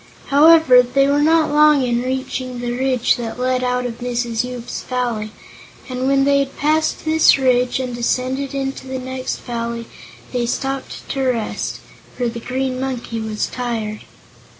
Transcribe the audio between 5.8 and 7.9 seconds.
and when they had passed this ridge